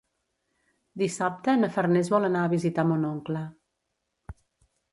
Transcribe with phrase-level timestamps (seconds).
[1.01, 3.45] Dissabte na Farners vol anar a visitar mon oncle.